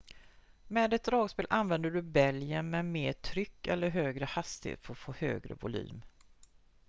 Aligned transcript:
med 0.67 0.93
ett 0.93 1.03
dragspel 1.03 1.47
använder 1.49 1.91
du 1.91 2.01
bälgen 2.01 2.69
med 2.69 2.85
mer 2.85 3.13
tryck 3.13 3.67
eller 3.67 3.89
högre 3.89 4.25
hastighet 4.25 4.85
för 4.85 4.93
att 4.93 4.99
få 4.99 5.13
högre 5.13 5.53
volym 5.53 6.01